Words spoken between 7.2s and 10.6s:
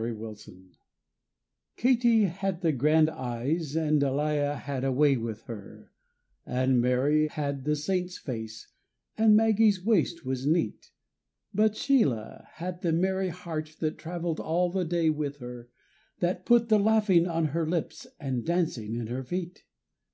had the Saints' face and Maggie's waist was